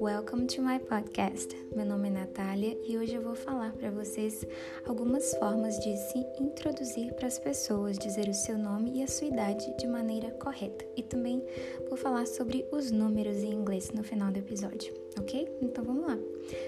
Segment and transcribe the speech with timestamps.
[0.00, 1.56] welcome to my podcast.
[1.74, 4.46] Meu nome é Natália e hoje eu vou falar para vocês
[4.84, 9.28] algumas formas de se introduzir para as pessoas, dizer o seu nome e a sua
[9.28, 10.84] idade de maneira correta.
[10.96, 11.42] E também
[11.88, 15.48] vou falar sobre os números em inglês no final do episódio, ok?
[15.62, 16.18] Então vamos lá.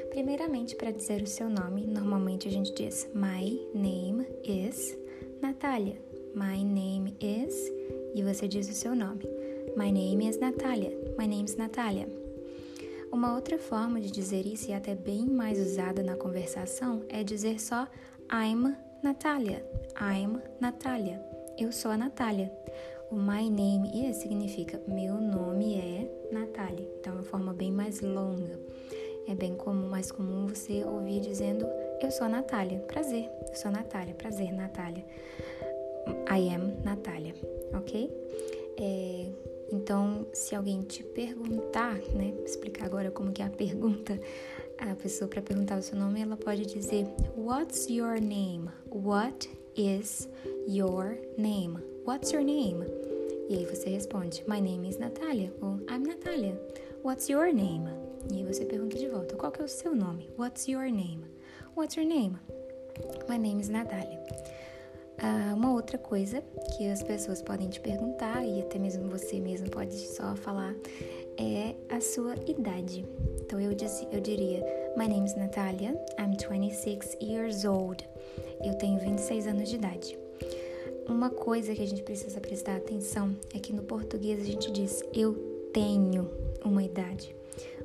[0.08, 4.96] Primeiramente, para dizer o seu nome, normalmente a gente diz My name is
[5.42, 6.09] Natália.
[6.34, 7.72] My name is
[8.14, 9.24] e você diz o seu nome.
[9.76, 10.90] My name is Natália.
[11.18, 12.08] My name is Natália.
[13.12, 17.60] Uma outra forma de dizer isso, e até bem mais usada na conversação, é dizer
[17.60, 17.88] só
[18.32, 19.64] I'm Natália.
[20.00, 21.20] I'm Natália.
[21.58, 22.52] Eu sou a Natália.
[23.10, 26.88] O my name is significa meu nome é Natália.
[27.00, 28.58] Então é uma forma bem mais longa.
[29.26, 31.66] É bem comum, mais comum você ouvir dizendo
[32.00, 32.78] eu sou a Natália.
[32.80, 33.28] Prazer.
[33.48, 34.14] Eu sou a Natália.
[34.14, 35.04] Prazer, Natália.
[36.28, 37.34] I am Natália.
[37.74, 38.10] Ok?
[38.78, 39.26] É,
[39.72, 44.18] então, se alguém te perguntar, né, explicar agora como que é a pergunta,
[44.78, 47.06] a pessoa para perguntar o seu nome, ela pode dizer
[47.36, 48.68] What's your name?
[48.90, 50.28] What is
[50.66, 51.78] your name?
[52.06, 52.84] What's your name?
[53.48, 56.58] E aí você responde My name is Natalia ou I'm Natalia.
[57.04, 57.88] What's your name?
[58.32, 60.30] E aí você pergunta de volta Qual que é o seu nome?
[60.38, 61.24] What's your name?
[61.76, 62.38] What's your name?
[63.28, 64.18] My name is Natalia.
[65.22, 66.42] Ah, uma outra coisa
[66.76, 70.74] que as pessoas podem te perguntar, e até mesmo você mesmo pode só falar,
[71.36, 73.04] é a sua idade.
[73.42, 74.64] Então eu, disse, eu diria:
[74.96, 78.08] My name is Natalia, I'm 26 years old.
[78.64, 80.18] Eu tenho 26 anos de idade.
[81.06, 85.04] Uma coisa que a gente precisa prestar atenção é que no português a gente diz
[85.12, 85.34] eu
[85.72, 86.30] tenho
[86.64, 87.34] uma idade.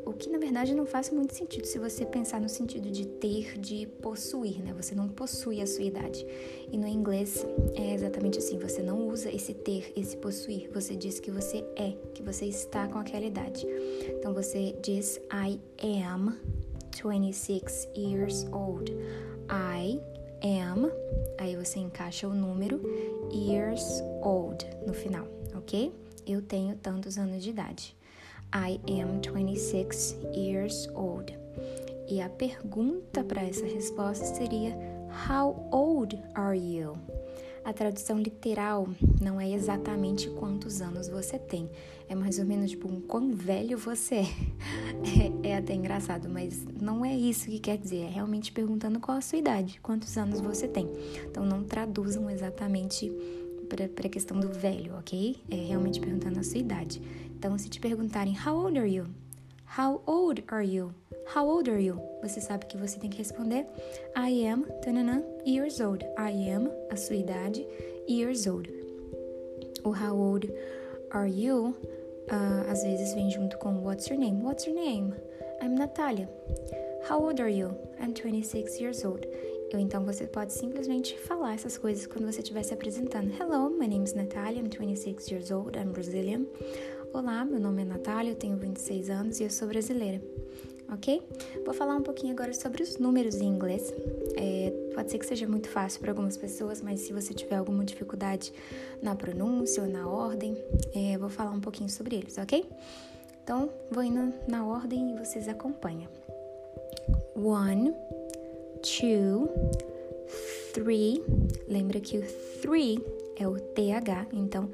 [0.06, 3.60] O que na verdade não faz muito sentido se você pensar no sentido de ter,
[3.60, 4.72] de possuir, né?
[4.74, 6.26] Você não possui a sua idade.
[6.72, 10.70] E no inglês é exatamente assim: você não usa esse ter, esse possuir.
[10.72, 13.66] Você diz que você é, que você está com aquela idade.
[14.20, 16.38] Então você diz I am
[17.04, 18.92] 26 years old.
[19.50, 20.00] I
[20.44, 20.92] am,
[21.38, 22.80] aí você encaixa o número
[23.32, 25.92] years old no final, ok?
[26.26, 27.96] Eu tenho tantos anos de idade.
[28.54, 31.38] I am 26 years old.
[32.08, 34.76] E a pergunta para essa resposta seria
[35.30, 36.94] How old are you?
[37.66, 38.88] A tradução literal
[39.20, 41.68] não é exatamente quantos anos você tem,
[42.08, 44.28] é mais ou menos tipo um quão velho você é.
[45.50, 45.58] é.
[45.58, 49.40] Até engraçado, mas não é isso que quer dizer, é realmente perguntando qual a sua
[49.40, 50.88] idade, quantos anos você tem.
[51.26, 53.12] Então não traduzam exatamente
[53.66, 55.38] para a questão do velho, ok?
[55.50, 57.02] É realmente perguntando a sua idade.
[57.38, 59.06] Então, se te perguntarem How old are you?
[59.78, 60.94] How old are you?
[61.36, 62.00] How old are you?
[62.22, 63.66] Você sabe que você tem que responder
[64.16, 66.06] I am tanana, years old.
[66.18, 67.68] I am a sua idade
[68.08, 68.70] years old.
[69.84, 70.50] O how old
[71.12, 71.76] are you
[72.32, 74.42] uh, às vezes vem junto com What's your name?
[74.44, 75.14] What's your name?
[75.62, 76.30] I'm Natalia.
[77.10, 77.76] How old are you?
[78.00, 79.26] I'm 26 years old.
[79.76, 83.30] Ou então você pode simplesmente falar essas coisas quando você estiver se apresentando.
[83.38, 86.46] Hello, my name is Natalia, I'm 26 years old, I'm Brazilian.
[87.14, 90.22] Olá, meu nome é Natália, eu tenho 26 anos e eu sou brasileira.
[90.94, 91.22] Ok?
[91.66, 93.94] Vou falar um pouquinho agora sobre os números em inglês.
[94.38, 97.84] É, pode ser que seja muito fácil para algumas pessoas, mas se você tiver alguma
[97.84, 98.54] dificuldade
[99.02, 100.58] na pronúncia ou na ordem,
[100.94, 102.66] é, vou falar um pouquinho sobre eles, ok?
[103.44, 106.10] Então, vou indo na ordem e vocês acompanham.
[107.36, 107.94] One
[108.86, 109.50] two,
[110.74, 111.24] three.
[111.68, 112.24] Lembra que o
[112.62, 113.04] three
[113.36, 114.70] é o TH, então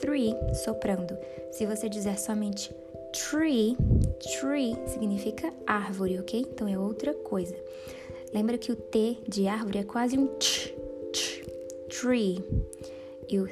[0.00, 0.34] three
[0.64, 1.16] soprando.
[1.50, 2.70] Se você dizer somente
[3.12, 3.76] tree,
[4.40, 6.40] tree significa árvore, ok?
[6.40, 7.56] Então é outra coisa.
[8.32, 10.72] Lembra que o T de árvore é quase um tch,
[11.12, 11.42] tch,
[11.88, 12.44] tree.
[13.28, 13.48] E o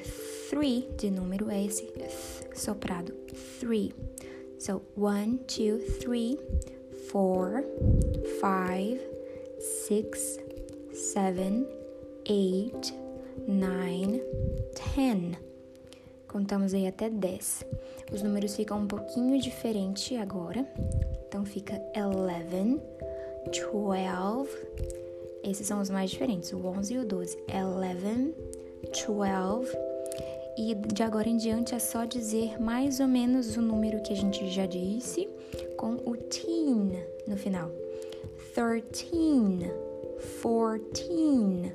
[0.50, 2.10] three de número é esse th
[2.54, 3.12] soprado,
[3.58, 3.92] three.
[4.58, 6.38] So one, two, three,
[7.10, 7.64] four,
[8.40, 9.00] five,
[9.58, 10.38] six,
[10.92, 11.66] seven,
[12.26, 12.94] eight,
[13.46, 14.22] nine,
[14.74, 15.36] ten.
[16.28, 17.64] Contamos aí até 10.
[18.12, 20.66] Os números ficam um pouquinho diferente agora.
[21.26, 22.80] Então fica 11,
[23.46, 24.50] 12.
[25.42, 27.38] Esses são os mais diferentes, o 11 e o 12.
[27.48, 28.34] 11,
[29.06, 29.78] 12.
[30.58, 34.16] E de agora em diante é só dizer mais ou menos o número que a
[34.16, 35.28] gente já disse
[35.76, 37.70] com o teen no final
[38.58, 39.70] thirteen,
[40.42, 41.72] fourteen,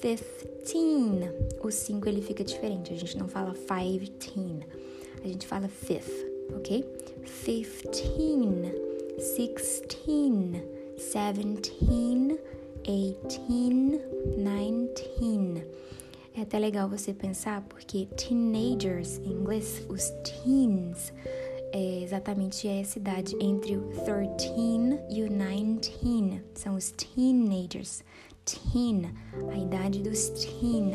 [0.00, 1.30] fifteen.
[1.62, 4.58] O 5 ele fica diferente, a gente não fala fifteen,
[5.22, 6.26] a gente fala fifth,
[6.56, 6.84] ok?
[7.24, 8.72] Fifteen,
[9.20, 10.60] sixteen,
[10.98, 12.36] seventeen,
[12.84, 14.00] eighteen,
[14.36, 15.62] nineteen.
[16.36, 21.12] É até legal você pensar porque teenagers em inglês, os teens,
[21.72, 26.42] é exatamente essa idade entre o 13 e o 19.
[26.54, 28.02] São os teenagers.
[28.44, 29.12] Teen,
[29.52, 30.92] a idade dos teen,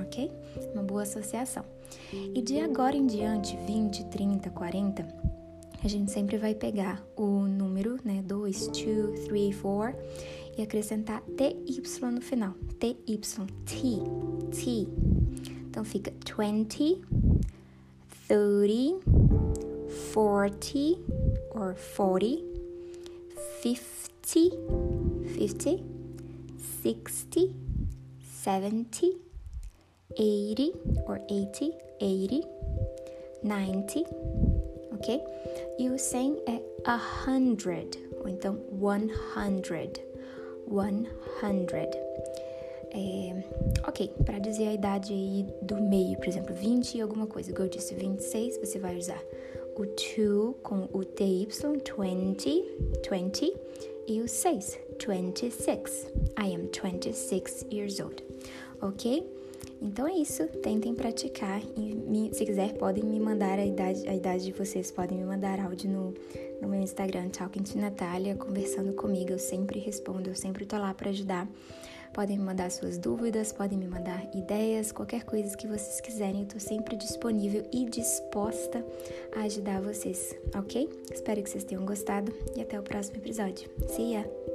[0.00, 0.30] ok?
[0.74, 1.64] Uma boa associação.
[2.12, 5.06] E de agora em diante, 20, 30, 40,
[5.82, 9.98] a gente sempre vai pegar o número, né, 2, 2, 3, 4
[10.58, 11.82] e acrescentar TY
[12.12, 12.54] no final.
[12.78, 13.18] TY,
[13.64, 13.76] T,
[14.50, 14.88] T.
[15.70, 17.00] Então fica 20,
[18.28, 19.19] 30,
[20.12, 20.98] 40
[21.50, 22.42] or 40,
[23.62, 24.50] 50,
[25.36, 25.84] 50,
[26.82, 27.54] 60,
[28.42, 29.18] 70,
[30.16, 30.72] 80
[31.06, 32.48] or 80, 80,
[33.42, 34.04] 90,
[34.92, 35.22] ok?
[35.78, 38.58] E o 100 é 100, ou então
[39.40, 39.62] 100,
[41.40, 42.10] 100.
[42.92, 43.44] É,
[43.86, 47.66] ok, para dizer a idade aí do meio, por exemplo, 20 e alguma coisa, igual
[47.66, 49.22] eu disse 26, você vai usar
[49.80, 51.94] o 2 com o TY, 20,
[53.08, 53.56] 20,
[54.06, 56.06] e o 6, 26.
[56.38, 58.22] I am 26 years old,
[58.82, 59.26] ok?
[59.80, 64.44] Então é isso, tentem praticar e se quiser podem me mandar a idade, a idade
[64.44, 66.14] de vocês, podem me mandar áudio no,
[66.60, 70.92] no meu Instagram, Talking to Natália, conversando comigo, eu sempre respondo, eu sempre tô lá
[70.92, 71.48] para ajudar.
[72.12, 76.46] Podem me mandar suas dúvidas, podem me mandar ideias, qualquer coisa que vocês quiserem, eu
[76.46, 78.84] tô sempre disponível e disposta
[79.36, 80.88] a ajudar vocês, ok?
[81.12, 83.68] Espero que vocês tenham gostado e até o próximo episódio.
[83.88, 84.49] See ya!